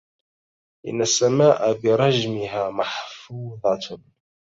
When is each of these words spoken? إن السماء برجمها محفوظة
إن 0.87 1.01
السماء 1.01 1.73
برجمها 1.79 2.69
محفوظة 2.69 4.01